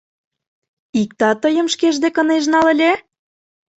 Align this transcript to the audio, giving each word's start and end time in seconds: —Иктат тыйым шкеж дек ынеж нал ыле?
—Иктат 1.01 1.37
тыйым 1.43 1.67
шкеж 1.73 1.95
дек 2.03 2.15
ынеж 2.21 2.43
нал 2.53 2.65
ыле? 2.73 2.91